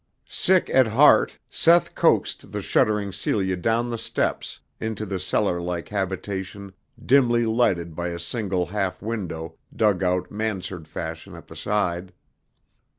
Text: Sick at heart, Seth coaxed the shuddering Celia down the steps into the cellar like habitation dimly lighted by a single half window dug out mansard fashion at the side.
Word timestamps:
Sick 0.27 0.67
at 0.73 0.87
heart, 0.87 1.37
Seth 1.51 1.93
coaxed 1.93 2.51
the 2.51 2.63
shuddering 2.63 3.11
Celia 3.13 3.55
down 3.55 3.91
the 3.91 3.99
steps 3.99 4.59
into 4.79 5.05
the 5.05 5.19
cellar 5.19 5.61
like 5.61 5.89
habitation 5.89 6.73
dimly 7.05 7.45
lighted 7.45 7.95
by 7.95 8.07
a 8.07 8.17
single 8.19 8.65
half 8.65 9.03
window 9.03 9.59
dug 9.71 10.01
out 10.01 10.31
mansard 10.31 10.87
fashion 10.87 11.35
at 11.35 11.45
the 11.45 11.55
side. 11.55 12.13